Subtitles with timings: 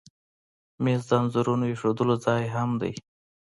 [0.83, 2.93] مېز د انځورونو ایښودلو ځای هم دی.